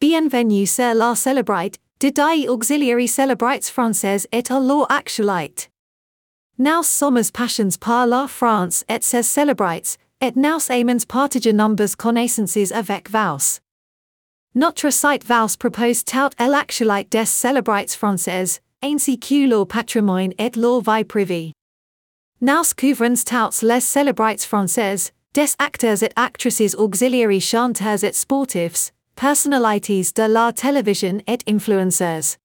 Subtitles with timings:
[0.00, 5.70] Bienvenue sur la célébrite, de die auxiliary célébrites françaises et à l'or actualite.
[6.56, 12.70] Nous sommes passions par la France et ses célébrites, et nous aimons partager nombres connaissances
[12.70, 13.58] avec vous.
[14.54, 20.80] Notre site vous propose tout l'actualite des célébrites françaises, ainsi que leur patrimoine et leur
[20.80, 21.52] vie privée.
[22.40, 30.12] Nous couvrons tous les célébrites françaises, des acteurs et actrices auxiliaires chanteurs et sportifs, personnalités
[30.14, 32.36] de la télévision et influenceurs.